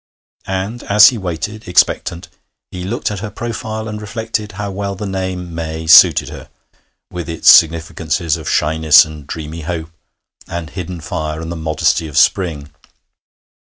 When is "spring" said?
12.17-12.71